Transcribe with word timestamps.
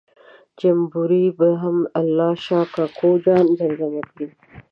جمبوري 0.61 1.25
به 1.37 1.49
هم 1.63 1.77
الله 1.99 2.31
شا 2.45 2.61
کوکو 2.73 3.09
جان 3.23 3.45
زمزمه 3.59 4.01
کړ. 4.09 4.19